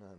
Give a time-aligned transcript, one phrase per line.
[0.00, 0.16] Amen.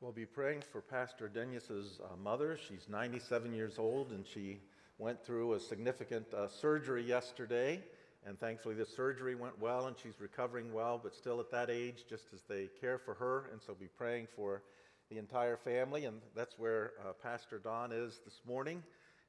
[0.00, 2.58] We'll be praying for Pastor Dennis's uh, mother.
[2.68, 4.60] She's 97 years old and she
[4.98, 7.82] went through a significant uh, surgery yesterday.
[8.26, 12.04] And thankfully, the surgery went well and she's recovering well, but still at that age,
[12.08, 13.50] just as they care for her.
[13.52, 14.62] And so, be praying for
[15.10, 16.06] the entire family.
[16.06, 18.82] And that's where uh, Pastor Don is this morning.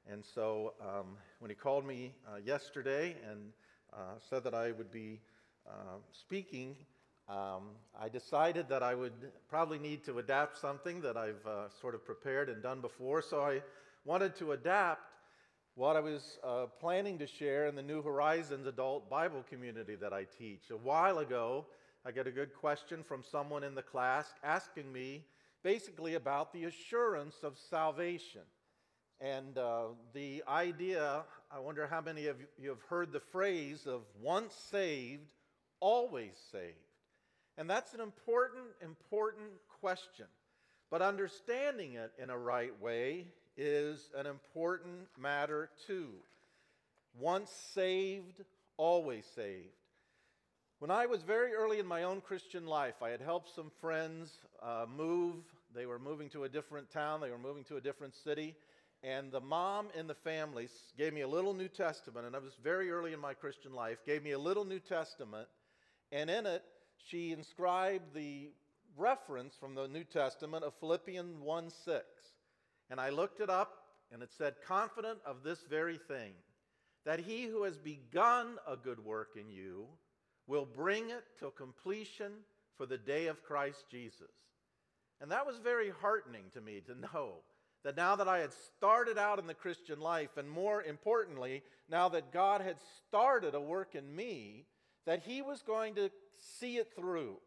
[0.10, 3.52] And so, um, when he called me uh, yesterday and
[3.94, 5.20] uh, said that I would be
[5.68, 6.76] uh, speaking,
[7.30, 7.70] um,
[8.00, 9.14] I decided that I would
[9.50, 13.22] probably need to adapt something that I've uh, sort of prepared and done before.
[13.22, 13.62] So I
[14.04, 15.12] wanted to adapt
[15.76, 20.12] what I was uh, planning to share in the New Horizons adult Bible community that
[20.12, 20.70] I teach.
[20.70, 21.66] A while ago,
[22.06, 25.24] I got a good question from someone in the class asking me
[25.64, 28.42] basically about the assurance of salvation.
[29.22, 29.84] And uh,
[30.14, 35.30] the idea, I wonder how many of you have heard the phrase of once saved,
[35.82, 36.76] always saved.
[37.58, 39.50] And that's an important, important
[39.82, 40.28] question.
[40.90, 46.10] But understanding it in a right way is an important matter too.
[47.20, 48.42] Once saved,
[48.78, 49.68] always saved.
[50.80, 54.32] When I was very early in my own Christian life, I had helped some friends
[54.64, 55.36] uh, move.
[55.76, 58.56] They were moving to a different town, they were moving to a different city.
[59.04, 62.54] And the mom in the family gave me a little New Testament, and I was
[62.64, 65.48] very early in my Christian life, gave me a little New Testament
[66.12, 66.64] and in it,
[66.98, 68.52] she inscribed the
[68.98, 72.06] reference from the New Testament of Philippians 1 6.
[72.90, 76.34] And I looked it up, and it said, Confident of this very thing,
[77.06, 79.88] that he who has begun a good work in you
[80.48, 82.32] will bring it to completion
[82.78, 84.32] for the day of Christ Jesus.
[85.22, 87.36] And that was very heartening to me to know
[87.84, 92.10] that now that I had started out in the Christian life, and more importantly, now
[92.10, 94.66] that God had started a work in me,
[95.06, 96.12] that he was going to
[96.60, 97.38] see it through.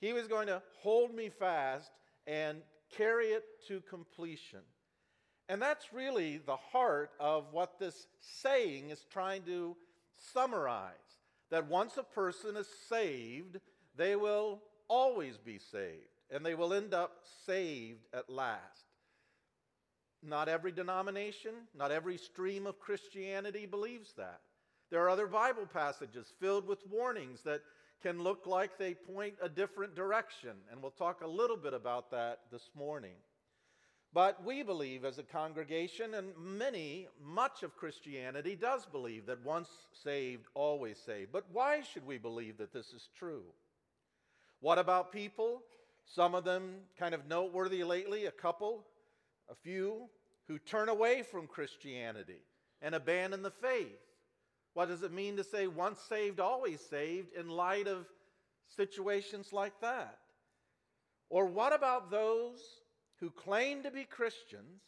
[0.00, 1.90] He was going to hold me fast
[2.26, 2.58] and
[2.96, 4.60] carry it to completion.
[5.48, 9.76] And that's really the heart of what this saying is trying to
[10.32, 10.92] summarize
[11.50, 13.60] that once a person is saved,
[13.96, 18.60] they will always be saved, and they will end up saved at last.
[20.22, 24.40] Not every denomination, not every stream of Christianity believes that.
[24.90, 27.62] There are other Bible passages filled with warnings that
[28.02, 32.10] can look like they point a different direction, and we'll talk a little bit about
[32.12, 33.14] that this morning.
[34.12, 39.68] But we believe as a congregation, and many, much of Christianity does believe that once
[40.04, 41.32] saved, always saved.
[41.32, 43.42] But why should we believe that this is true?
[44.60, 45.62] What about people?
[46.06, 48.84] Some of them kind of noteworthy lately, a couple,
[49.50, 50.08] a few,
[50.46, 52.40] who turn away from Christianity
[52.80, 53.98] and abandon the faith.
[54.76, 58.04] What does it mean to say once saved, always saved in light of
[58.76, 60.18] situations like that?
[61.30, 62.60] Or what about those
[63.18, 64.82] who claim to be Christians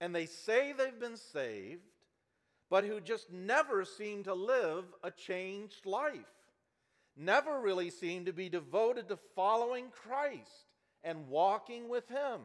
[0.00, 1.84] and they say they've been saved,
[2.70, 6.34] but who just never seem to live a changed life?
[7.16, 10.74] Never really seem to be devoted to following Christ
[11.04, 12.40] and walking with Him.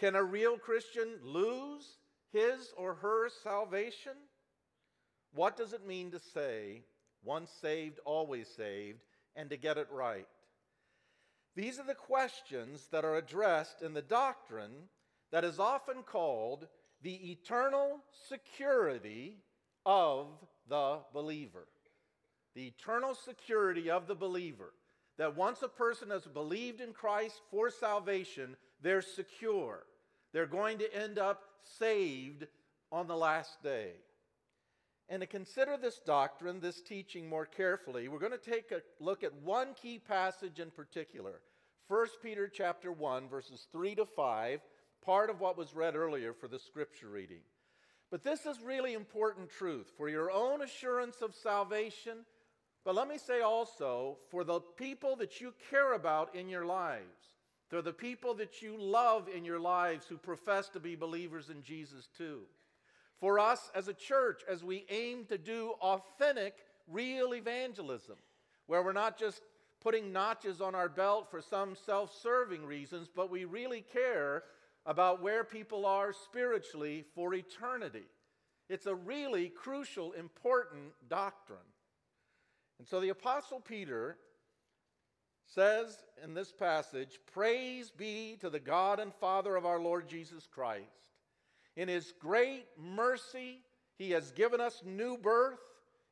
[0.00, 1.98] Can a real Christian lose
[2.32, 4.14] his or her salvation?
[5.34, 6.82] What does it mean to say,
[7.22, 9.00] once saved, always saved,
[9.36, 10.26] and to get it right?
[11.54, 14.88] These are the questions that are addressed in the doctrine
[15.32, 16.66] that is often called
[17.02, 19.36] the eternal security
[19.84, 20.28] of
[20.68, 21.66] the believer.
[22.54, 24.72] The eternal security of the believer.
[25.16, 29.84] That once a person has believed in Christ for salvation, they're secure.
[30.32, 31.42] They're going to end up
[31.78, 32.46] saved
[32.92, 33.92] on the last day.
[35.10, 39.24] And to consider this doctrine, this teaching more carefully, we're going to take a look
[39.24, 41.40] at one key passage in particular.
[41.88, 44.60] 1 Peter chapter 1 verses 3 to 5,
[45.02, 47.40] part of what was read earlier for the scripture reading.
[48.10, 52.26] But this is really important truth for your own assurance of salvation,
[52.84, 57.04] but let me say also for the people that you care about in your lives.
[57.68, 61.62] For the people that you love in your lives who profess to be believers in
[61.62, 62.42] Jesus too
[63.20, 66.54] for us as a church as we aim to do authentic,
[66.86, 68.16] real evangelism,
[68.66, 69.42] where we're not just
[69.80, 74.44] putting notches on our belt for some self serving reasons, but we really care
[74.86, 78.06] about where people are spiritually for eternity.
[78.68, 81.58] It's a really crucial, important doctrine.
[82.78, 84.16] And so the Apostle Peter
[85.46, 90.46] says in this passage Praise be to the God and Father of our Lord Jesus
[90.46, 91.08] Christ
[91.78, 93.60] in His great mercy,
[93.98, 95.60] He has given us new birth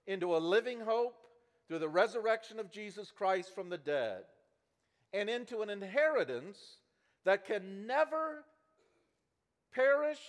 [0.06, 1.16] into a living hope
[1.66, 4.22] through the resurrection of Jesus Christ from the dead,
[5.12, 6.78] and into an inheritance
[7.24, 8.44] that can never
[9.74, 10.20] perish,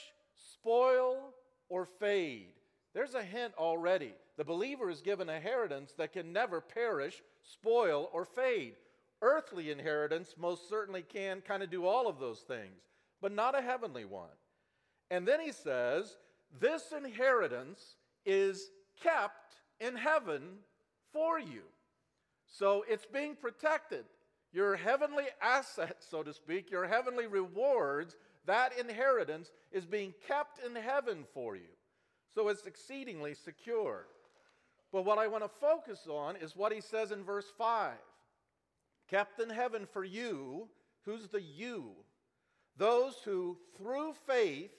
[0.53, 1.35] spoil,
[1.69, 2.53] or fade.
[2.95, 4.13] There's a hint already.
[4.37, 8.73] The believer is given inheritance that can never perish, spoil, or fade.
[9.21, 12.81] Earthly inheritance most certainly can kind of do all of those things,
[13.21, 14.29] but not a heavenly one.
[15.09, 16.17] And then he says,
[16.59, 17.95] This inheritance
[18.25, 18.69] is
[19.01, 20.41] kept in heaven
[21.13, 21.63] for you.
[22.45, 24.05] So it's being protected.
[24.53, 28.15] Your heavenly assets, so to speak, your heavenly rewards,
[28.45, 31.75] that inheritance is being kept in heaven for you.
[32.33, 34.07] So it's exceedingly secure.
[34.91, 37.93] But what I want to focus on is what he says in verse 5
[39.09, 40.67] kept in heaven for you.
[41.05, 41.91] Who's the you?
[42.77, 44.71] Those who, through faith,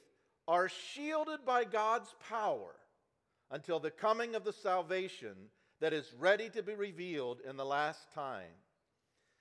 [0.49, 2.75] are shielded by God's power
[3.51, 5.35] until the coming of the salvation
[5.81, 8.51] that is ready to be revealed in the last time.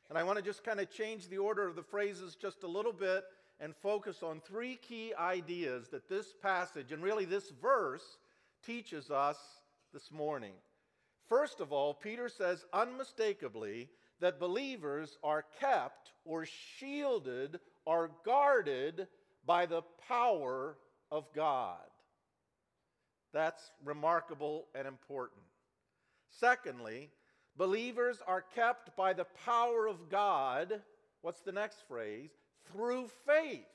[0.10, 2.68] And I want to just kind of change the order of the phrases just a
[2.68, 3.24] little bit
[3.60, 8.18] and focus on three key ideas that this passage and really this verse
[8.66, 9.38] teaches us
[9.94, 10.54] this morning.
[11.28, 13.90] First of all, Peter says unmistakably
[14.20, 19.08] that believers are kept or shielded or guarded
[19.46, 20.78] by the power
[21.12, 21.78] of God.
[23.34, 25.42] That's remarkable and important.
[26.30, 27.10] Secondly,
[27.56, 30.82] believers are kept by the power of God.
[31.22, 32.32] What's the next phrase?
[32.72, 33.66] Through faith.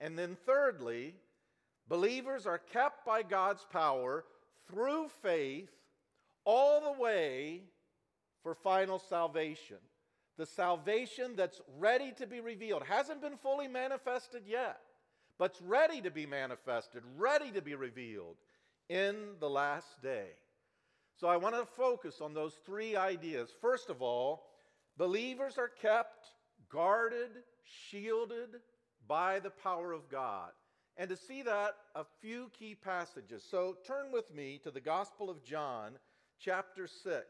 [0.00, 1.14] And then, thirdly,
[1.88, 4.24] believers are kept by God's power
[4.68, 5.70] through faith
[6.44, 7.62] all the way
[8.42, 9.78] for final salvation.
[10.36, 14.78] The salvation that's ready to be revealed hasn't been fully manifested yet
[15.38, 18.36] but's ready to be manifested, ready to be revealed
[18.88, 20.30] in the last day.
[21.16, 23.50] So I want to focus on those three ideas.
[23.60, 24.46] First of all,
[24.96, 26.26] believers are kept
[26.70, 27.30] guarded,
[27.64, 28.60] shielded
[29.06, 30.50] by the power of God.
[30.96, 33.44] And to see that, a few key passages.
[33.48, 35.92] So turn with me to the Gospel of John,
[36.40, 37.24] chapter 6.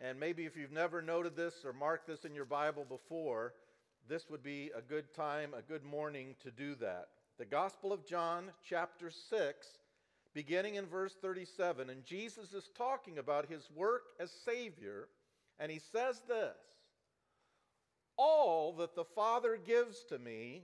[0.00, 3.54] And maybe if you've never noted this or marked this in your Bible before,
[4.08, 8.06] this would be a good time, a good morning to do that the Gospel of
[8.06, 9.66] John, chapter 6,
[10.34, 11.90] beginning in verse 37.
[11.90, 15.08] And Jesus is talking about his work as Savior,
[15.58, 16.56] and he says this
[18.16, 20.62] All that the Father gives to me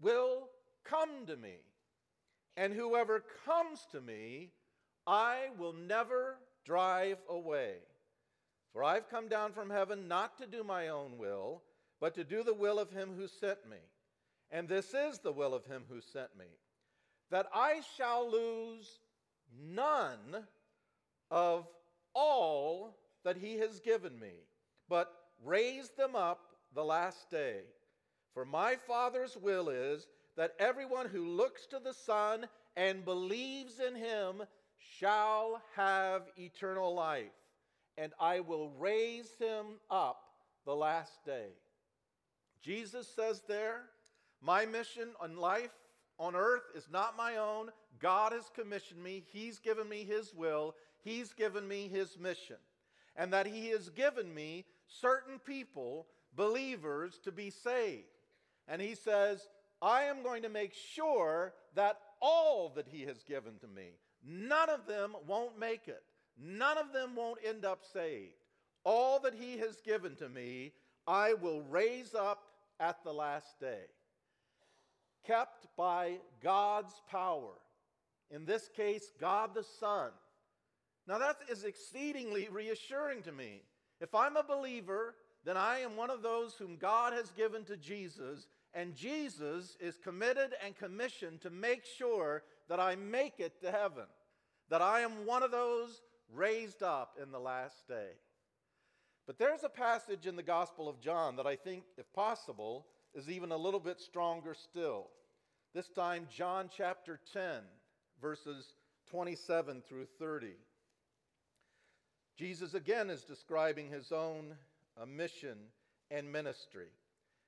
[0.00, 0.48] will
[0.84, 1.56] come to me,
[2.56, 4.50] and whoever comes to me,
[5.06, 7.76] I will never drive away.
[8.72, 11.62] For I've come down from heaven not to do my own will,
[12.00, 13.78] but to do the will of him who sent me.
[14.50, 16.46] And this is the will of him who sent me,
[17.30, 18.98] that I shall lose
[19.62, 20.46] none
[21.30, 21.66] of
[22.14, 24.32] all that he has given me,
[24.88, 25.12] but
[25.44, 26.40] raise them up
[26.74, 27.60] the last day.
[28.32, 30.06] For my Father's will is
[30.36, 32.46] that everyone who looks to the Son
[32.76, 34.42] and believes in him
[34.78, 37.26] shall have eternal life,
[37.96, 40.22] and I will raise him up
[40.64, 41.48] the last day.
[42.62, 43.82] Jesus says there,
[44.40, 45.70] my mission on life
[46.18, 47.70] on earth is not my own.
[47.98, 52.56] God has commissioned me, He's given me His will, He's given me His mission,
[53.16, 58.04] and that He has given me certain people, believers, to be saved.
[58.66, 59.48] And He says,
[59.80, 63.90] I am going to make sure that all that He has given to me,
[64.24, 66.02] none of them won't make it.
[66.40, 68.34] None of them won't end up saved.
[68.84, 70.72] All that He has given to me,
[71.06, 72.44] I will raise up
[72.78, 73.86] at the last day
[75.26, 77.52] kept by God's power.
[78.30, 80.10] In this case, God the Son.
[81.06, 83.62] Now, that is exceedingly reassuring to me.
[84.00, 87.76] If I'm a believer, then I am one of those whom God has given to
[87.76, 93.70] Jesus, and Jesus is committed and commissioned to make sure that I make it to
[93.70, 94.04] heaven,
[94.68, 98.10] that I am one of those raised up in the last day.
[99.26, 103.30] But there's a passage in the Gospel of John that I think, if possible, is
[103.30, 105.06] even a little bit stronger still.
[105.74, 107.60] This time, John chapter 10,
[108.20, 108.74] verses
[109.10, 110.48] 27 through 30.
[112.36, 114.54] Jesus again is describing his own
[115.00, 115.58] uh, mission
[116.10, 116.88] and ministry.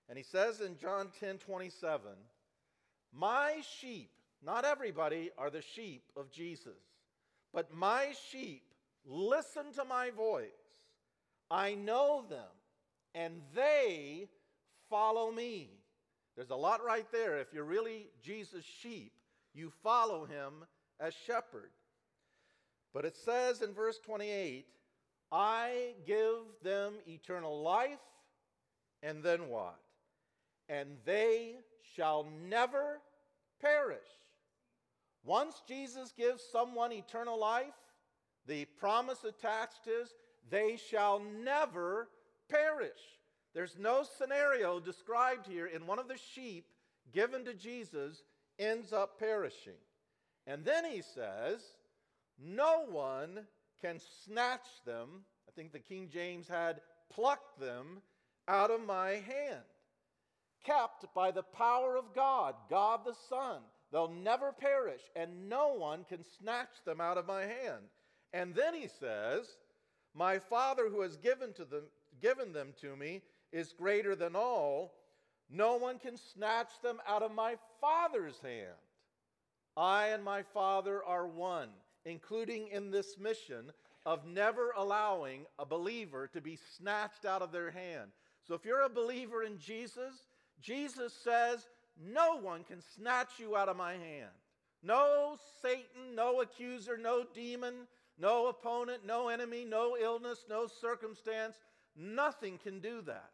[0.08, 2.00] And he says in John 10 27,
[3.12, 4.10] My sheep,
[4.44, 6.80] not everybody are the sheep of Jesus,
[7.54, 8.64] but my sheep
[9.06, 10.48] listen to my voice.
[11.50, 12.48] I know them,
[13.14, 14.28] and they
[14.90, 15.70] follow me.
[16.36, 17.38] There's a lot right there.
[17.38, 19.12] If you're really Jesus' sheep,
[19.54, 20.64] you follow him
[20.98, 21.70] as shepherd.
[22.92, 24.66] But it says in verse 28
[25.32, 28.00] I give them eternal life,
[29.02, 29.78] and then what?
[30.68, 31.54] And they
[31.94, 33.00] shall never
[33.60, 33.98] perish.
[35.24, 37.74] Once Jesus gives someone eternal life,
[38.46, 40.14] the promise attached is
[40.48, 42.08] they shall never
[42.48, 43.19] perish.
[43.54, 46.66] There's no scenario described here in one of the sheep
[47.12, 48.22] given to Jesus
[48.58, 49.80] ends up perishing.
[50.46, 51.60] And then he says,
[52.38, 53.46] No one
[53.80, 55.24] can snatch them.
[55.48, 56.80] I think the King James had
[57.12, 58.02] plucked them
[58.46, 59.64] out of my hand.
[60.64, 63.62] Kept by the power of God, God the Son.
[63.90, 67.82] They'll never perish, and no one can snatch them out of my hand.
[68.32, 69.46] And then he says,
[70.14, 71.84] My Father who has given, to them,
[72.20, 74.92] given them to me is greater than all.
[75.50, 78.76] No one can snatch them out of my Father's hand.
[79.76, 81.70] I and my Father are one,
[82.04, 83.72] including in this mission
[84.06, 88.10] of never allowing a believer to be snatched out of their hand.
[88.46, 90.26] So if you're a believer in Jesus,
[90.60, 91.68] Jesus says,
[92.00, 94.30] No one can snatch you out of my hand.
[94.82, 97.86] No Satan, no accuser, no demon,
[98.18, 101.56] no opponent, no enemy, no illness, no circumstance.
[101.96, 103.30] Nothing can do that.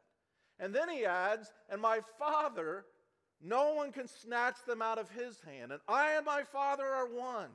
[0.59, 2.85] And then he adds, And my Father,
[3.43, 5.73] no one can snatch them out of his hand.
[5.73, 7.51] And I and my Father are one,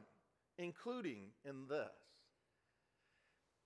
[0.57, 1.89] including in this.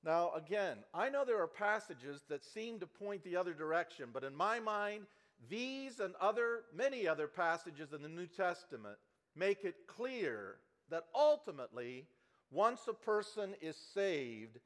[0.04, 4.24] Now, again, I know there are passages that seem to point the other direction, but
[4.24, 5.08] in my mind,
[5.50, 8.98] these and other many other passages in the New Testament
[9.36, 10.58] make it clear
[10.90, 12.06] that ultimately,
[12.52, 14.60] once a person is saved,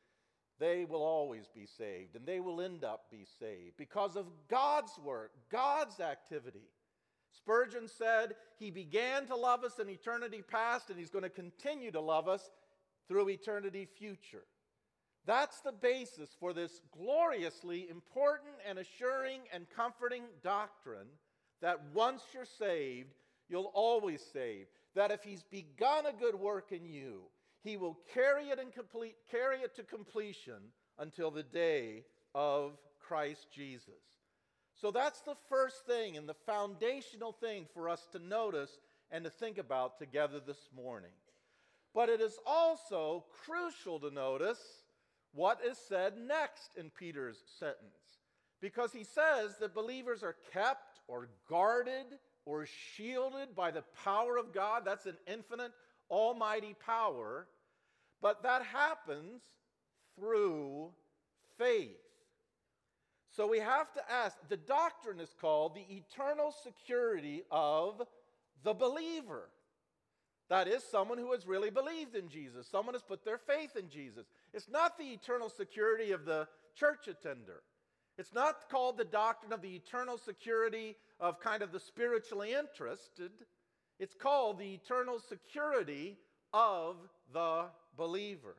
[0.59, 4.97] they will always be saved and they will end up be saved because of God's
[5.03, 6.67] work, God's activity.
[7.31, 11.91] Spurgeon said he began to love us in eternity past and he's going to continue
[11.91, 12.49] to love us
[13.07, 14.43] through eternity future.
[15.25, 21.07] That's the basis for this gloriously important and assuring and comforting doctrine
[21.61, 23.13] that once you're saved,
[23.47, 24.67] you'll always save.
[24.95, 27.23] That if he's begun a good work in you,
[27.63, 33.47] he will carry it and complete carry it to completion until the day of Christ
[33.53, 33.93] Jesus.
[34.73, 38.79] So that's the first thing and the foundational thing for us to notice
[39.11, 41.11] and to think about together this morning.
[41.93, 44.59] But it is also crucial to notice
[45.33, 48.19] what is said next in Peter's sentence.
[48.61, 52.05] Because he says that believers are kept or guarded
[52.45, 54.83] or shielded by the power of God.
[54.85, 55.71] That's an infinite
[56.09, 57.47] almighty power,
[58.21, 59.41] but that happens
[60.17, 60.89] through
[61.57, 61.97] faith.
[63.35, 68.01] So we have to ask the doctrine is called the eternal security of
[68.63, 69.49] the believer.
[70.49, 73.87] That is, someone who has really believed in Jesus, someone has put their faith in
[73.87, 74.25] Jesus.
[74.51, 77.61] It's not the eternal security of the church attender.
[78.17, 83.31] It's not called the doctrine of the eternal security of kind of the spiritually interested.
[83.99, 86.17] It's called the eternal security
[86.53, 86.95] of
[87.33, 87.65] the
[87.97, 88.55] believer.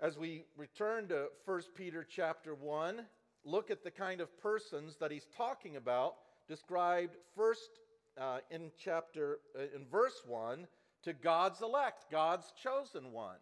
[0.00, 3.02] As we return to 1 Peter chapter 1,
[3.44, 6.14] look at the kind of persons that he's talking about,
[6.48, 7.68] described first
[8.18, 10.66] uh, in chapter, uh, in verse 1,
[11.02, 13.36] to God's elect, God's chosen one.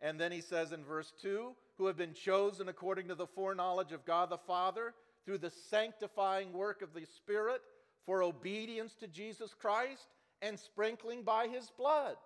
[0.00, 3.90] And then he says in verse 2, who have been chosen according to the foreknowledge
[3.90, 7.60] of God the Father through the sanctifying work of the Spirit
[8.06, 10.08] for obedience to Jesus Christ
[10.42, 12.16] and sprinkling by his blood.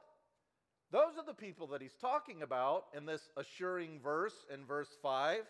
[0.90, 5.40] Those are the people that he's talking about in this assuring verse in verse 5.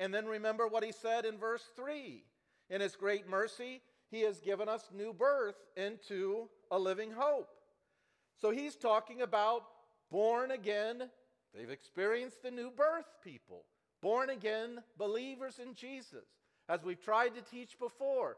[0.00, 2.24] And then remember what he said in verse 3.
[2.70, 7.50] In his great mercy, he has given us new birth into a living hope.
[8.40, 9.62] So he's talking about
[10.10, 11.08] born again,
[11.54, 13.64] they've experienced the new birth people,
[14.02, 16.26] born again believers in Jesus.
[16.68, 18.36] As we've tried to teach before,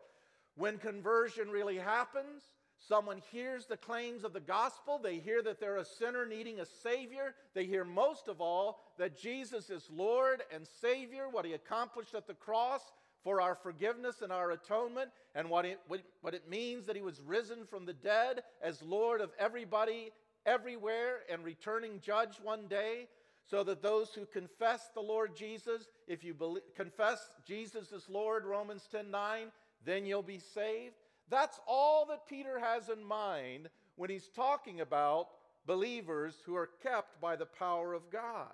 [0.56, 2.42] when conversion really happens,
[2.78, 6.66] someone hears the claims of the gospel, they hear that they're a sinner needing a
[6.66, 12.14] Savior, they hear most of all that Jesus is Lord and Savior, what He accomplished
[12.14, 12.82] at the cross,
[13.26, 15.80] for our forgiveness and our atonement, and what it,
[16.20, 20.12] what it means that he was risen from the dead as Lord of everybody,
[20.46, 23.08] everywhere, and returning judge one day,
[23.44, 28.44] so that those who confess the Lord Jesus, if you believe, confess Jesus as Lord,
[28.44, 29.50] Romans 10 9,
[29.86, 30.94] then you'll be saved.
[31.30, 35.28] That's all that Peter has in mind when he's talking about
[35.66, 38.52] believers who are kept by the power of God.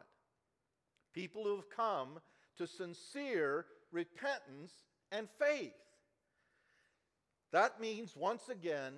[1.12, 2.21] People who have come
[2.57, 4.73] to sincere repentance,
[5.12, 5.73] and faith.
[7.53, 8.95] That means, once again,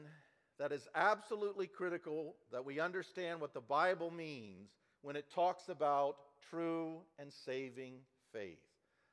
[0.59, 4.71] that is absolutely critical that we understand what the Bible means
[5.03, 6.17] when it talks about
[6.49, 7.95] true and saving
[8.33, 8.61] faith.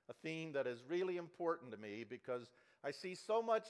[0.10, 2.51] A theme that is really important to me because
[2.84, 3.68] I see so much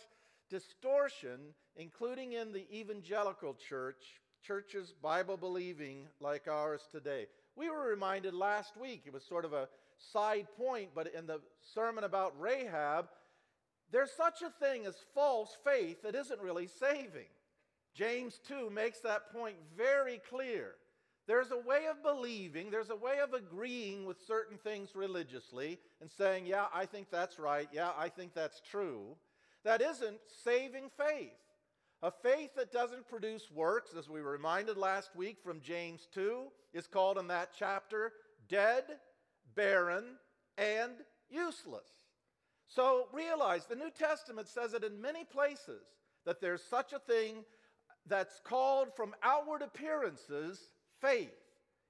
[0.50, 7.27] distortion, including in the evangelical church, churches Bible believing like ours today.
[7.56, 11.41] We were reminded last week, it was sort of a side point, but in the
[11.74, 13.08] sermon about Rahab,
[13.91, 17.27] there's such a thing as false faith that isn't really saving.
[17.94, 20.75] James 2 makes that point very clear.
[21.28, 26.10] There's a way of believing, there's a way of agreeing with certain things religiously and
[26.10, 29.16] saying, yeah, I think that's right, yeah, I think that's true.
[29.63, 31.32] That isn't saving faith.
[32.04, 36.46] A faith that doesn't produce works, as we were reminded last week from James 2,
[36.74, 38.13] is called in that chapter
[38.50, 38.84] dead,
[39.56, 40.18] barren,
[40.58, 40.94] and
[41.30, 41.88] useless.
[42.68, 45.84] So realize the New Testament says it in many places
[46.25, 47.44] that there's such a thing
[48.08, 50.60] that's called from outward appearances
[51.01, 51.34] faith.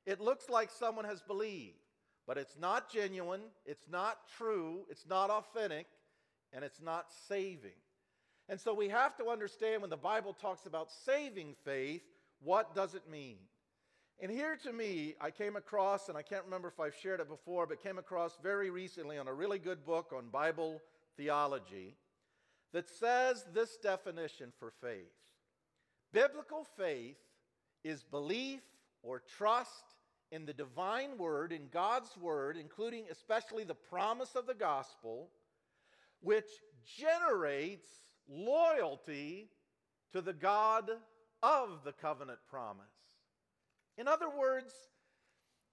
[0.06, 1.78] It looks like someone has believed,
[2.26, 5.86] but it's not genuine, it's not true, it's not authentic,
[6.54, 7.72] and it's not saving.
[8.50, 12.02] And so we have to understand when the Bible talks about saving faith,
[12.42, 13.38] what does it mean?
[14.20, 17.30] And here to me, I came across, and I can't remember if I've shared it
[17.30, 20.82] before, but came across very recently on a really good book on Bible
[21.18, 21.96] theology
[22.74, 25.12] that says this definition for faith
[26.14, 27.18] Biblical faith
[27.84, 28.62] is belief
[29.04, 29.96] or trust
[30.32, 35.30] in the divine word, in God's word, including especially the promise of the gospel,
[36.22, 36.50] which
[36.98, 37.88] generates
[38.30, 39.50] loyalty
[40.14, 40.90] to the God
[41.44, 42.86] of the covenant promise.
[43.98, 44.74] In other words,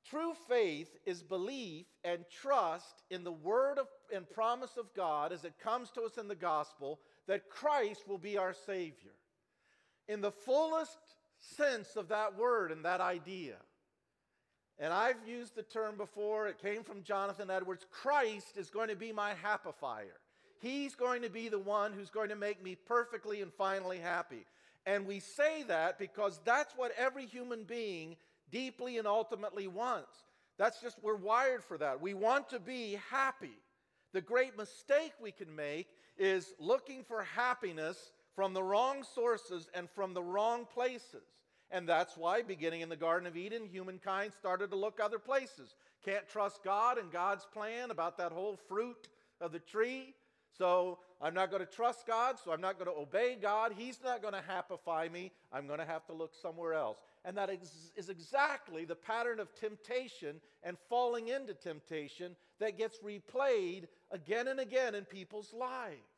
[0.08, 5.44] true faith is belief and trust in the word of, and promise of God as
[5.44, 9.12] it comes to us in the gospel that Christ will be our Savior
[10.08, 10.99] in the fullest
[11.38, 13.57] sense of that word and that idea.
[14.78, 18.97] And I've used the term before, it came from Jonathan Edwards Christ is going to
[18.97, 20.18] be my happifier.
[20.61, 24.44] He's going to be the one who's going to make me perfectly and finally happy.
[24.87, 28.16] And we say that because that's what every human being
[28.51, 30.16] deeply and ultimately wants.
[30.59, 32.01] That's just, we're wired for that.
[32.01, 33.57] We want to be happy.
[34.12, 39.90] The great mistake we can make is looking for happiness from the wrong sources and
[39.90, 41.24] from the wrong places.
[41.72, 45.74] And that's why, beginning in the Garden of Eden, humankind started to look other places.
[46.05, 49.09] Can't trust God and God's plan about that whole fruit
[49.40, 50.14] of the tree.
[50.57, 53.72] So I'm not going to trust God, so I'm not going to obey God.
[53.77, 55.33] He's not going to happify me.
[55.53, 56.98] I'm going to have to look somewhere else.
[57.24, 63.88] And that is, exactly the pattern of temptation and falling into temptation that gets replayed
[64.12, 66.17] again and again in people's lives.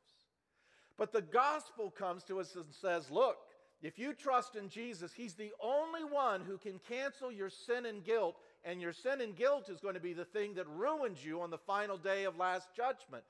[1.00, 3.38] But the gospel comes to us and says, look,
[3.80, 8.04] if you trust in Jesus, He's the only one who can cancel your sin and
[8.04, 8.36] guilt,
[8.66, 11.48] and your sin and guilt is going to be the thing that ruins you on
[11.48, 13.24] the final day of last judgment.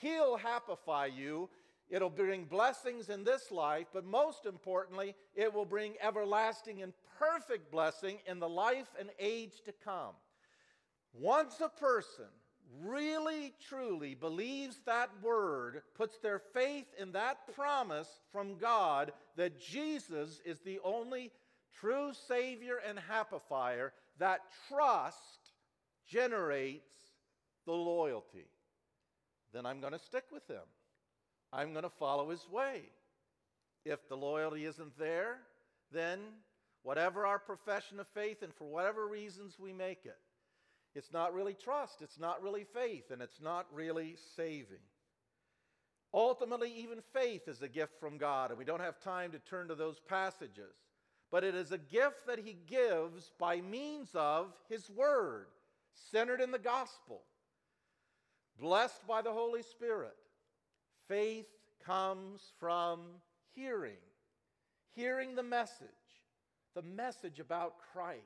[0.00, 1.50] He'll happify you.
[1.90, 7.70] It'll bring blessings in this life, but most importantly, it will bring everlasting and perfect
[7.70, 10.14] blessing in the life and age to come.
[11.12, 12.24] Once a person
[12.80, 20.40] really truly believes that word, puts their faith in that promise from God that Jesus
[20.44, 21.30] is the only
[21.78, 25.18] true Savior and happifier, that trust
[26.06, 26.92] generates
[27.66, 28.46] the loyalty.
[29.52, 30.64] Then I'm going to stick with Him.
[31.52, 32.82] I'm going to follow His way.
[33.84, 35.38] If the loyalty isn't there,
[35.92, 36.20] then
[36.82, 40.18] whatever our profession of faith, and for whatever reasons we make it,
[40.94, 44.82] it's not really trust, it's not really faith, and it's not really saving.
[46.14, 49.68] Ultimately, even faith is a gift from God, and we don't have time to turn
[49.68, 50.74] to those passages.
[51.30, 55.46] But it is a gift that He gives by means of His Word,
[56.10, 57.22] centered in the gospel,
[58.60, 60.14] blessed by the Holy Spirit.
[61.08, 61.46] Faith
[61.86, 63.00] comes from
[63.54, 63.96] hearing,
[64.94, 65.88] hearing the message,
[66.74, 68.20] the message about Christ.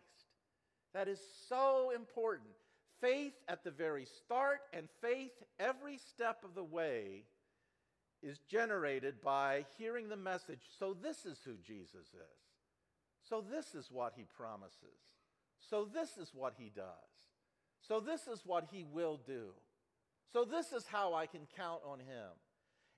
[0.92, 2.55] That is so important.
[3.00, 7.24] Faith at the very start and faith every step of the way
[8.22, 10.62] is generated by hearing the message.
[10.78, 12.36] So, this is who Jesus is.
[13.28, 15.00] So, this is what he promises.
[15.58, 16.84] So, this is what he does.
[17.86, 19.50] So, this is what he will do.
[20.32, 22.30] So, this is how I can count on him.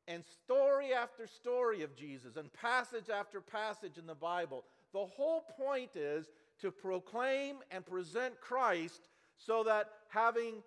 [0.07, 5.45] And story after story of Jesus and passage after passage in the Bible, the whole
[5.59, 6.27] point is
[6.61, 10.63] to proclaim and present Christ so that having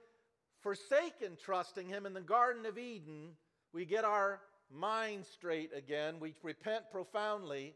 [0.61, 3.31] forsaken trusting Him in the Garden of Eden,
[3.73, 4.39] we get our
[4.73, 6.15] mind straight again.
[6.19, 7.75] We repent profoundly.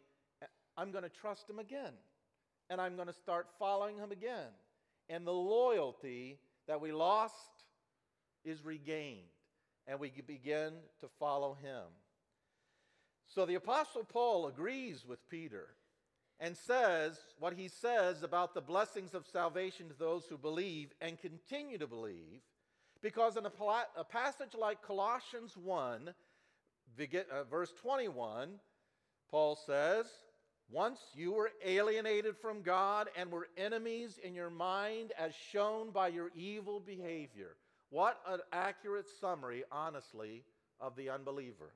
[0.77, 1.93] I'm going to trust Him again.
[2.69, 4.51] And I'm going to start following Him again.
[5.09, 7.33] and the loyalty that we lost
[8.43, 9.19] is regained,
[9.87, 11.83] and we begin to follow him.
[13.27, 15.67] So the Apostle Paul agrees with Peter
[16.39, 21.19] and says what he says about the blessings of salvation to those who believe and
[21.19, 22.41] continue to believe,
[23.01, 23.51] because in a,
[23.97, 26.13] a passage like Colossians 1,
[26.99, 28.49] uh, verse 21,
[29.29, 30.05] Paul says,
[30.69, 36.09] Once you were alienated from God and were enemies in your mind as shown by
[36.09, 37.55] your evil behavior.
[37.89, 40.43] What an accurate summary, honestly,
[40.79, 41.73] of the unbeliever.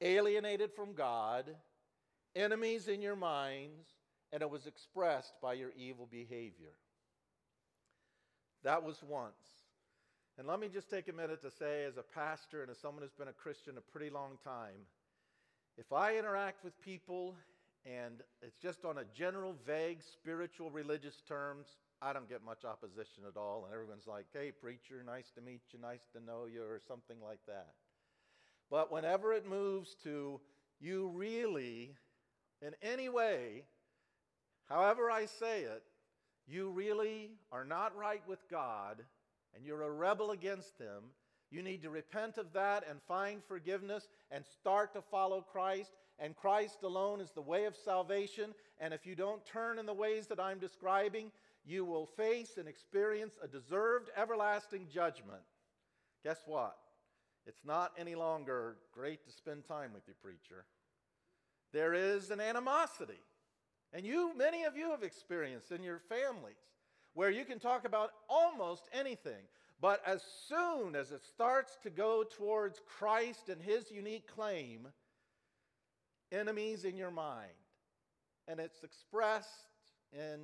[0.00, 1.54] Alienated from God
[2.36, 3.86] enemies in your minds,
[4.32, 6.74] and it was expressed by your evil behavior.
[8.62, 9.34] That was once.
[10.38, 13.02] And let me just take a minute to say, as a pastor and as someone
[13.02, 14.88] who's been a Christian a pretty long time,
[15.76, 17.36] if I interact with people
[17.84, 21.66] and it's just on a general, vague, spiritual, religious terms,
[22.00, 23.64] I don't get much opposition at all.
[23.64, 27.18] And everyone's like, hey, preacher, nice to meet you, nice to know you, or something
[27.22, 27.74] like that.
[28.70, 30.40] But whenever it moves to
[30.80, 31.94] you really
[32.64, 33.64] in any way,
[34.68, 35.82] however I say it,
[36.46, 39.02] you really are not right with God
[39.54, 41.04] and you're a rebel against Him,
[41.50, 45.92] you need to repent of that and find forgiveness and start to follow Christ.
[46.18, 48.54] And Christ alone is the way of salvation.
[48.80, 51.30] And if you don't turn in the ways that I'm describing,
[51.64, 55.42] you will face and experience a deserved everlasting judgment.
[56.24, 56.76] Guess what?
[57.46, 60.64] It's not any longer great to spend time with your preacher
[61.74, 63.20] there is an animosity.
[63.92, 66.56] And you, many of you have experienced in your families
[67.12, 69.44] where you can talk about almost anything.
[69.80, 74.88] But as soon as it starts to go towards Christ and his unique claim,
[76.32, 77.50] enemies in your mind.
[78.48, 79.68] And it's expressed
[80.12, 80.40] in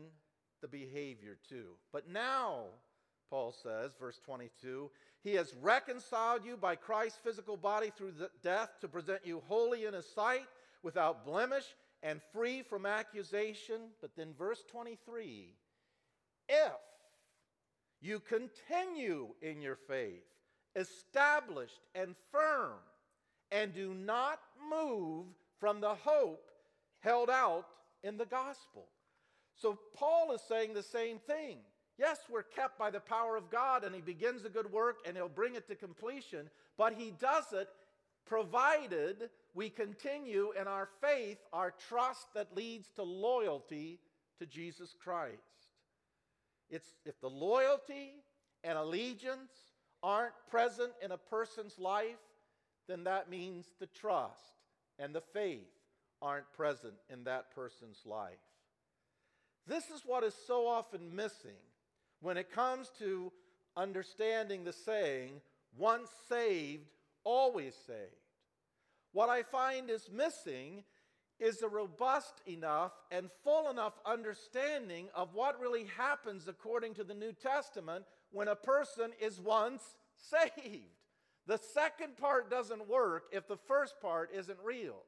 [0.62, 1.76] the behavior too.
[1.92, 2.64] But now,
[3.30, 4.90] Paul says, verse 22,
[5.22, 9.94] he has reconciled you by Christ's physical body through death to present you holy in
[9.94, 10.46] his sight
[10.82, 11.64] without blemish
[12.02, 13.80] and free from accusation.
[14.00, 15.54] But then, verse 23
[16.48, 16.72] if
[18.00, 20.24] you continue in your faith,
[20.74, 22.78] established and firm,
[23.52, 25.26] and do not move
[25.58, 26.50] from the hope
[27.00, 27.66] held out
[28.02, 28.86] in the gospel.
[29.54, 31.58] So, Paul is saying the same thing.
[31.98, 35.16] Yes, we're kept by the power of God, and He begins a good work and
[35.16, 37.68] He'll bring it to completion, but He does it
[38.30, 43.98] provided we continue in our faith, our trust that leads to loyalty
[44.38, 45.34] to Jesus Christ.
[46.70, 48.22] It's if the loyalty
[48.62, 49.50] and allegiance
[50.00, 52.22] aren't present in a person's life,
[52.86, 54.54] then that means the trust
[55.00, 55.66] and the faith
[56.22, 58.38] aren't present in that person's life.
[59.66, 61.58] This is what is so often missing
[62.20, 63.32] when it comes to
[63.76, 65.40] understanding the saying,
[65.76, 66.86] once saved,
[67.24, 68.19] always saved.
[69.12, 70.84] What I find is missing
[71.38, 77.14] is a robust enough and full enough understanding of what really happens according to the
[77.14, 79.82] New Testament when a person is once
[80.16, 80.84] saved.
[81.46, 85.02] The second part doesn't work if the first part isn't real.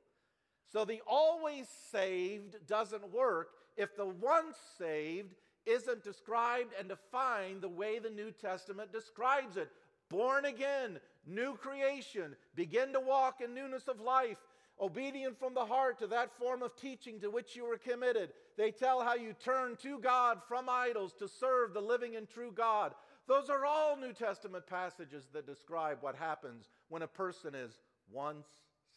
[0.72, 5.34] So the always saved doesn't work if the once saved
[5.66, 9.70] isn't described and defined the way the New Testament describes it
[10.08, 14.38] born again, new creation, begin to walk in newness of life,
[14.80, 18.30] obedient from the heart to that form of teaching to which you were committed.
[18.56, 22.52] They tell how you turn to God from idols to serve the living and true
[22.52, 22.92] God.
[23.28, 27.78] Those are all New Testament passages that describe what happens when a person is
[28.10, 28.48] once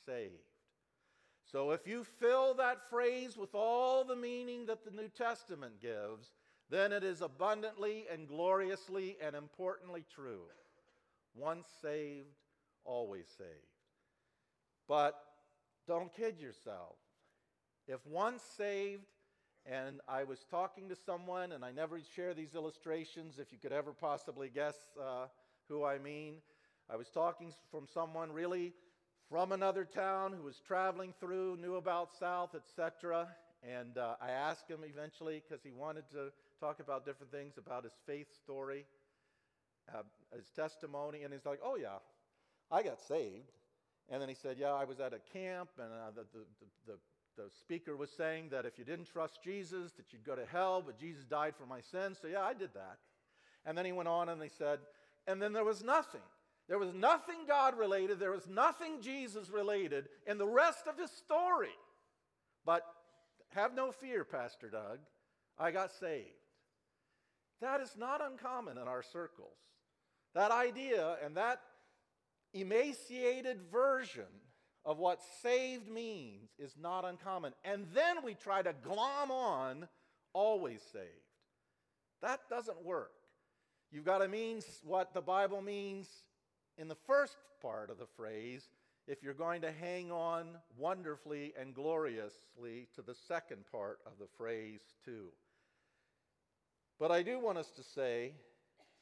[0.05, 0.33] saved.
[1.51, 6.31] So if you fill that phrase with all the meaning that the New Testament gives,
[6.71, 10.41] then it is abundantly and gloriously and importantly true.
[11.35, 12.27] Once saved,
[12.85, 13.49] always saved.
[14.87, 15.15] But
[15.87, 16.95] don't kid yourself.
[17.87, 19.03] If once saved,
[19.65, 23.71] and I was talking to someone, and I never share these illustrations if you could
[23.71, 25.25] ever possibly guess uh,
[25.67, 26.35] who I mean.
[26.89, 28.73] I was talking from someone really
[29.29, 33.27] from another town who was traveling through, knew about South, etc.
[33.63, 37.83] And uh, I asked him eventually because he wanted to talk about different things about
[37.83, 38.85] his faith story
[39.93, 40.03] uh,
[40.35, 41.97] his testimony, and he's like, "Oh yeah,
[42.71, 43.51] I got saved."
[44.09, 46.45] And then he said, "Yeah, I was at a camp, and uh, the, the,
[46.87, 50.45] the, the speaker was saying that if you didn't trust Jesus, that you'd go to
[50.45, 52.17] hell, but Jesus died for my sins.
[52.21, 52.97] So yeah, I did that."
[53.65, 54.79] And then he went on and he said,
[55.27, 56.21] "And then there was nothing."
[56.67, 61.11] There was nothing God related, there was nothing Jesus related in the rest of his
[61.11, 61.75] story.
[62.65, 62.83] But
[63.49, 64.99] have no fear, Pastor Doug.
[65.59, 66.25] I got saved.
[67.61, 69.57] That is not uncommon in our circles.
[70.35, 71.61] That idea and that
[72.53, 74.23] emaciated version
[74.85, 77.53] of what saved means is not uncommon.
[77.63, 79.87] And then we try to glom on
[80.33, 81.05] always saved.
[82.21, 83.11] That doesn't work.
[83.91, 86.07] You've got to mean what the Bible means
[86.77, 88.67] in the first part of the phrase
[89.07, 94.27] if you're going to hang on wonderfully and gloriously to the second part of the
[94.37, 95.27] phrase, too.
[96.99, 98.33] But I do want us to say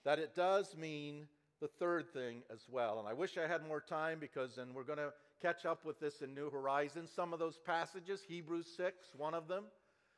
[0.05, 1.27] that it does mean
[1.61, 2.99] the third thing as well.
[2.99, 5.99] And I wish I had more time because then we're going to catch up with
[5.99, 7.09] this in New Horizons.
[7.15, 9.65] Some of those passages, Hebrews 6, one of them,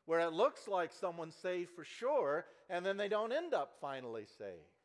[0.05, 4.25] where it looks like someone's saved for sure, and then they don't end up finally
[4.37, 4.75] saved.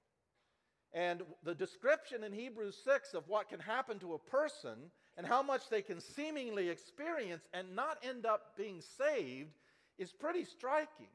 [0.93, 5.43] And the description in Hebrews 6 of what can happen to a person and how
[5.43, 9.53] much they can seemingly experience and not end up being saved
[9.99, 11.07] is pretty striking.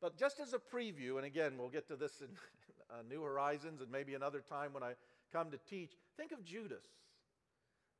[0.00, 2.28] But just as a preview, and again, we'll get to this in
[2.90, 4.92] uh, New Horizons and maybe another time when I
[5.32, 6.84] come to teach, think of Judas.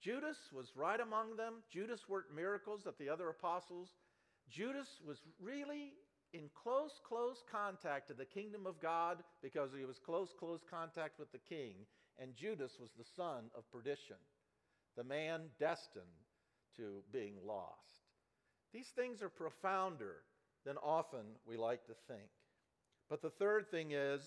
[0.01, 1.55] Judas was right among them.
[1.71, 3.89] Judas worked miracles that the other apostles.
[4.49, 5.93] Judas was really
[6.33, 11.19] in close, close contact to the kingdom of God because he was close, close contact
[11.19, 11.75] with the king.
[12.19, 14.17] And Judas was the son of perdition,
[14.97, 16.05] the man destined
[16.77, 18.03] to being lost.
[18.73, 20.17] These things are profounder
[20.65, 22.29] than often we like to think.
[23.09, 24.21] But the third thing is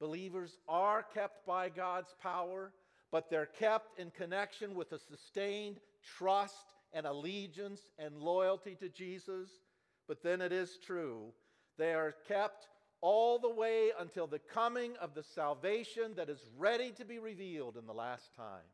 [0.00, 2.72] believers are kept by God's power,
[3.10, 5.78] but they're kept in connection with a sustained
[6.18, 9.48] trust and allegiance and loyalty to Jesus.
[10.08, 11.32] But then it is true,
[11.78, 12.68] they are kept
[13.00, 17.76] all the way until the coming of the salvation that is ready to be revealed
[17.76, 18.64] in the last time.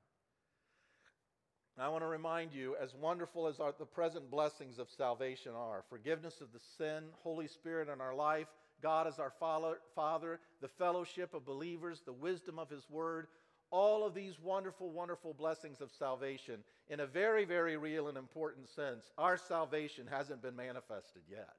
[1.78, 6.40] I want to remind you, as wonderful as the present blessings of salvation are forgiveness
[6.42, 8.48] of the sin, Holy Spirit in our life,
[8.83, 13.29] God as our Father, the fellowship of believers, the wisdom of His Word,
[13.71, 18.68] all of these wonderful, wonderful blessings of salvation, in a very, very real and important
[18.68, 21.55] sense, our salvation hasn't been manifested yet.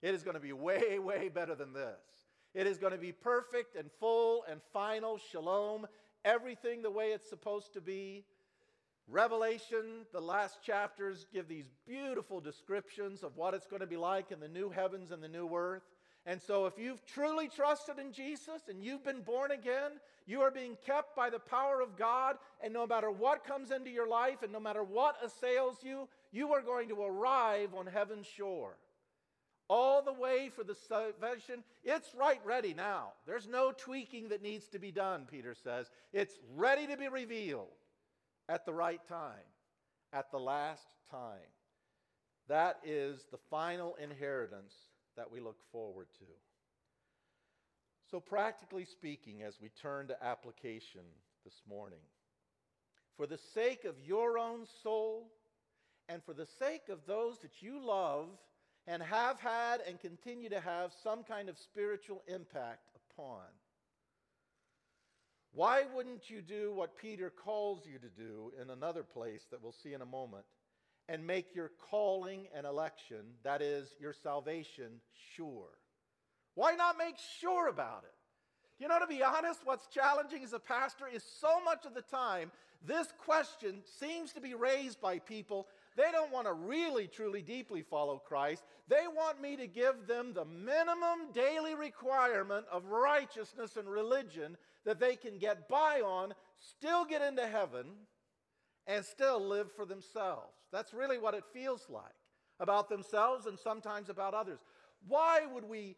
[0.00, 2.00] It is going to be way, way better than this.
[2.54, 5.86] It is going to be perfect and full and final, shalom,
[6.24, 8.24] everything the way it's supposed to be.
[9.06, 14.30] Revelation, the last chapters, give these beautiful descriptions of what it's going to be like
[14.30, 15.82] in the new heavens and the new earth.
[16.26, 19.92] And so, if you've truly trusted in Jesus and you've been born again,
[20.26, 22.36] you are being kept by the power of God.
[22.62, 26.52] And no matter what comes into your life and no matter what assails you, you
[26.52, 28.76] are going to arrive on heaven's shore.
[29.68, 33.12] All the way for the salvation, it's right ready now.
[33.26, 35.90] There's no tweaking that needs to be done, Peter says.
[36.12, 37.68] It's ready to be revealed
[38.48, 39.46] at the right time,
[40.12, 41.38] at the last time.
[42.48, 44.74] That is the final inheritance
[45.16, 46.26] that we look forward to.
[48.10, 51.02] So, practically speaking, as we turn to application
[51.44, 52.00] this morning,
[53.16, 55.30] for the sake of your own soul
[56.08, 58.28] and for the sake of those that you love
[58.86, 63.44] and have had and continue to have some kind of spiritual impact upon,
[65.52, 69.74] why wouldn't you do what Peter calls you to do in another place that we'll
[69.82, 70.44] see in a moment
[71.10, 75.00] and make your calling and election, that is, your salvation,
[75.34, 75.70] sure?
[76.54, 78.14] Why not make sure about it?
[78.82, 82.02] You know, to be honest, what's challenging as a pastor is so much of the
[82.02, 82.52] time
[82.86, 85.66] this question seems to be raised by people.
[85.96, 88.62] They don't want to really, truly, deeply follow Christ.
[88.88, 94.98] They want me to give them the minimum daily requirement of righteousness and religion that
[94.98, 97.86] they can get by on, still get into heaven,
[98.86, 100.54] and still live for themselves.
[100.72, 102.04] That's really what it feels like
[102.58, 104.58] about themselves and sometimes about others.
[105.06, 105.96] Why would we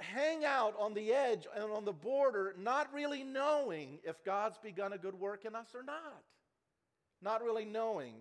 [0.00, 4.92] hang out on the edge and on the border, not really knowing if God's begun
[4.92, 6.22] a good work in us or not?
[7.22, 8.14] Not really knowing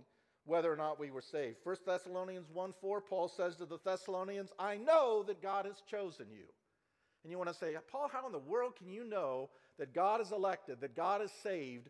[0.46, 1.58] whether or not we were saved.
[1.64, 6.28] 1 Thessalonians 1 4, Paul says to the Thessalonians, I know that God has chosen
[6.32, 6.46] you.
[7.24, 10.20] And you want to say, Paul, how in the world can you know that God
[10.20, 11.90] has elected, that God has saved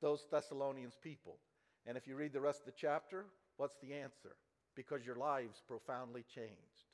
[0.00, 1.38] those Thessalonians people?
[1.86, 4.36] And if you read the rest of the chapter, what's the answer?
[4.74, 6.90] Because your lives profoundly changed.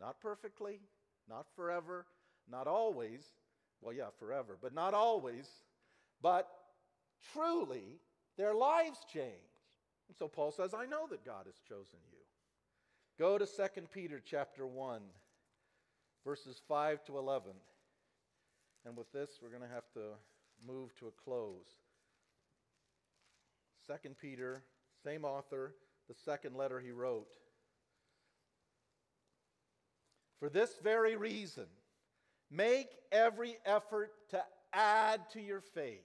[0.00, 0.80] Not perfectly,
[1.28, 2.06] not forever,
[2.50, 3.22] not always.
[3.80, 5.48] Well, yeah, forever, but not always.
[6.22, 6.48] But
[7.32, 8.00] truly,
[8.36, 9.34] their lives changed.
[10.08, 12.18] And so Paul says, I know that God has chosen you.
[13.18, 15.00] Go to 2 Peter chapter 1,
[16.24, 17.50] verses 5 to 11.
[18.86, 20.14] And with this, we're going to have to
[20.66, 21.66] move to a close.
[23.88, 24.62] 2 Peter,
[25.04, 25.74] same author,
[26.08, 27.34] the second letter he wrote.
[30.38, 31.66] For this very reason,
[32.50, 36.04] Make every effort to add to your faith.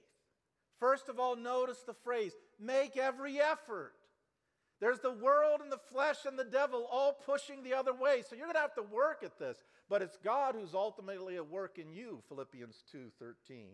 [0.80, 3.94] First of all, notice the phrase make every effort.
[4.82, 8.22] There's the world and the flesh and the devil all pushing the other way.
[8.28, 11.50] So you're going to have to work at this, but it's God who's ultimately at
[11.50, 13.68] work in you, Philippians 2:13.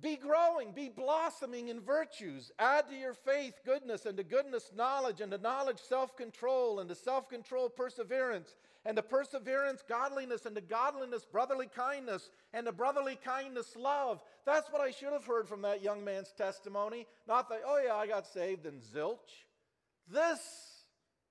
[0.00, 2.50] Be growing, be blossoming in virtues.
[2.58, 6.88] Add to your faith goodness, and to goodness knowledge, and to knowledge self control, and
[6.88, 12.72] to self control perseverance, and to perseverance godliness, and to godliness brotherly kindness, and to
[12.72, 14.22] brotherly kindness love.
[14.44, 17.06] That's what I should have heard from that young man's testimony.
[17.28, 19.46] Not that, oh yeah, I got saved and zilch.
[20.10, 20.40] This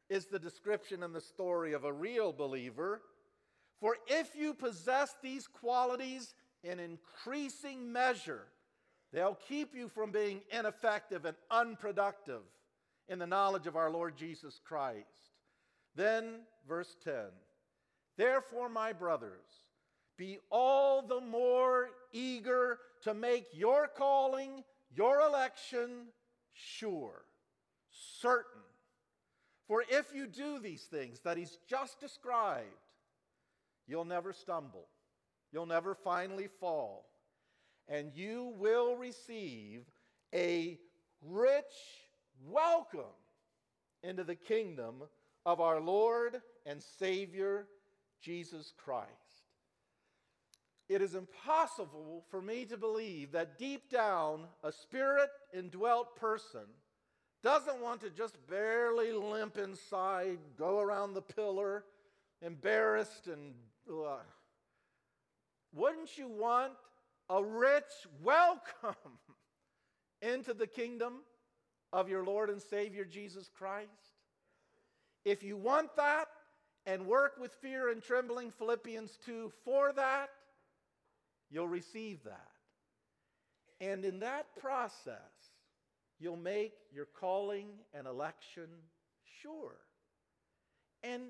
[0.09, 3.01] is the description and the story of a real believer.
[3.79, 8.43] For if you possess these qualities, in increasing measure,
[9.11, 12.41] they'll keep you from being ineffective and unproductive
[13.07, 15.05] in the knowledge of our Lord Jesus Christ.
[15.95, 17.13] Then, verse 10
[18.17, 19.65] Therefore, my brothers,
[20.17, 24.63] be all the more eager to make your calling,
[24.95, 26.07] your election
[26.53, 27.23] sure,
[27.89, 28.61] certain.
[29.67, 32.67] For if you do these things that he's just described,
[33.87, 34.87] you'll never stumble.
[35.51, 37.05] You'll never finally fall.
[37.87, 39.83] And you will receive
[40.33, 40.79] a
[41.21, 41.63] rich
[42.45, 43.01] welcome
[44.03, 45.03] into the kingdom
[45.45, 47.67] of our Lord and Savior,
[48.21, 49.09] Jesus Christ.
[50.87, 56.65] It is impossible for me to believe that deep down, a spirit indwelt person
[57.43, 61.83] doesn't want to just barely limp inside, go around the pillar,
[62.41, 63.53] embarrassed and.
[63.89, 64.17] Uh,
[65.73, 66.73] wouldn't you want
[67.29, 68.95] a rich welcome
[70.21, 71.21] into the kingdom
[71.93, 73.89] of your Lord and Savior Jesus Christ?
[75.23, 76.27] If you want that
[76.85, 80.29] and work with fear and trembling, Philippians 2, for that,
[81.49, 82.47] you'll receive that.
[83.79, 85.15] And in that process,
[86.19, 88.67] you'll make your calling and election
[89.41, 89.77] sure.
[91.03, 91.23] And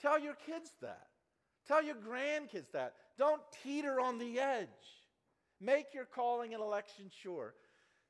[0.00, 1.09] tell your kids that.
[1.66, 2.94] Tell your grandkids that.
[3.18, 4.68] Don't teeter on the edge.
[5.60, 7.54] Make your calling and election sure.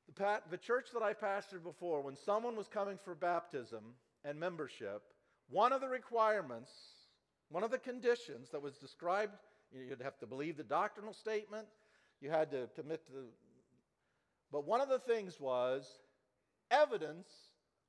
[0.07, 4.39] The, pat, the church that I pastored before, when someone was coming for baptism and
[4.39, 5.03] membership,
[5.49, 6.73] one of the requirements,
[7.49, 9.33] one of the conditions that was described,
[9.73, 11.67] you'd have to believe the doctrinal statement,
[12.21, 13.25] you had to commit to the.
[14.53, 15.87] But one of the things was
[16.71, 17.29] evidence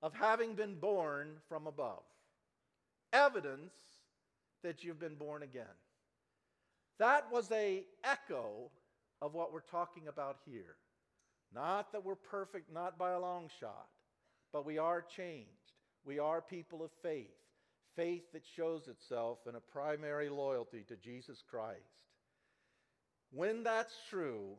[0.01, 2.03] of having been born from above.
[3.13, 3.73] Evidence
[4.63, 5.65] that you've been born again.
[6.99, 8.69] That was a echo
[9.21, 10.75] of what we're talking about here.
[11.53, 13.89] Not that we're perfect, not by a long shot,
[14.53, 15.47] but we are changed.
[16.05, 17.27] We are people of faith,
[17.95, 21.79] faith that shows itself in a primary loyalty to Jesus Christ.
[23.31, 24.57] When that's true,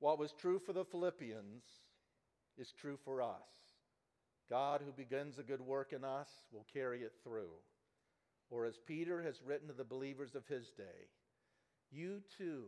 [0.00, 1.64] what was true for the Philippians
[2.58, 3.64] is true for us.
[4.50, 7.50] God, who begins a good work in us, will carry it through.
[8.50, 11.08] Or as Peter has written to the believers of his day,
[11.90, 12.64] you too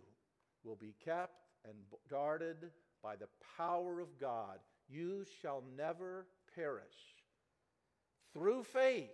[0.65, 1.75] will be kept and
[2.11, 2.71] guarded
[3.03, 4.59] by the power of God.
[4.89, 6.85] You shall never perish
[8.33, 9.11] through faith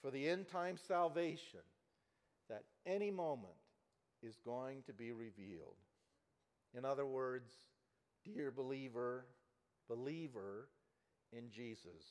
[0.00, 1.60] for the end time salvation
[2.48, 3.54] that any moment
[4.22, 5.76] is going to be revealed.
[6.76, 7.50] In other words,
[8.24, 9.26] dear believer,
[9.88, 10.68] believer
[11.32, 12.04] in Jesus,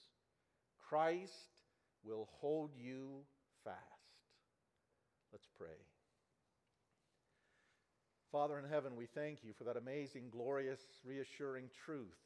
[0.89, 1.60] Christ
[2.03, 3.23] will hold you
[3.63, 3.77] fast.
[5.31, 5.67] Let's pray.
[8.31, 12.17] Father in heaven, we thank you for that amazing, glorious, reassuring truth,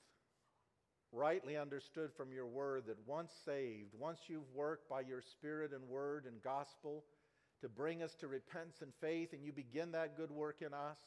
[1.11, 5.89] rightly understood from your word that once saved, once you've worked by your spirit and
[5.89, 7.03] word and gospel
[7.61, 10.99] to bring us to repentance and faith, and you begin that good work in us,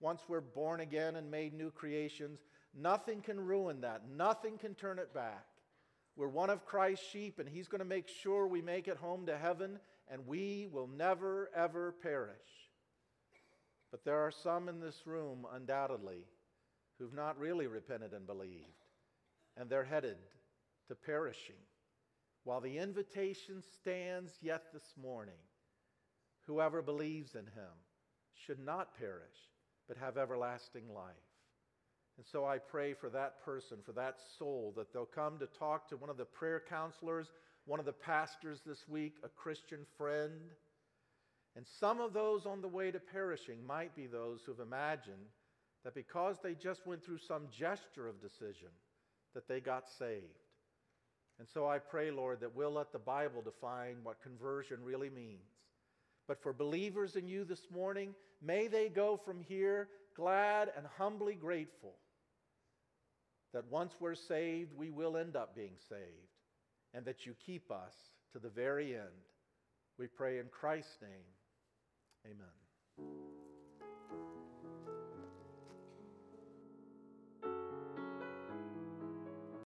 [0.00, 2.40] once we're born again and made new creations,
[2.74, 4.02] nothing can ruin that.
[4.16, 5.46] Nothing can turn it back.
[6.16, 9.26] We're one of Christ's sheep, and He's going to make sure we make it home
[9.26, 9.78] to heaven,
[10.10, 12.36] and we will never, ever perish.
[13.90, 16.26] But there are some in this room, undoubtedly,
[16.98, 18.84] who've not really repented and believed,
[19.56, 20.16] and they're headed
[20.88, 21.56] to perishing.
[22.44, 25.34] While the invitation stands yet this morning,
[26.46, 27.72] whoever believes in Him
[28.34, 29.36] should not perish,
[29.88, 31.31] but have everlasting life.
[32.18, 35.88] And so I pray for that person, for that soul, that they'll come to talk
[35.88, 37.32] to one of the prayer counselors,
[37.64, 40.40] one of the pastors this week, a Christian friend.
[41.56, 45.26] And some of those on the way to perishing might be those who've imagined
[45.84, 48.68] that because they just went through some gesture of decision,
[49.34, 50.22] that they got saved.
[51.38, 55.40] And so I pray, Lord, that we'll let the Bible define what conversion really means.
[56.28, 61.34] But for believers in you this morning, may they go from here glad and humbly
[61.34, 61.94] grateful
[63.52, 66.32] that once we're saved, we will end up being saved,
[66.94, 67.94] and that you keep us
[68.32, 69.26] to the very end.
[69.98, 72.32] We pray in Christ's name.
[72.32, 73.41] Amen.